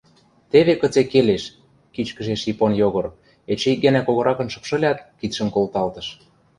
—Теве 0.51 0.73
кыце 0.81 1.01
келеш!..— 1.11 1.43
кичкӹжеш 1.93 2.41
Ипон 2.51 2.73
Йогор, 2.81 3.05
эче 3.51 3.67
ик 3.73 3.79
гӓнӓ 3.83 4.01
когоракын 4.03 4.47
шыпшылят, 4.53 4.97
кидшӹм 5.19 5.49
колталтыш. 5.55 6.07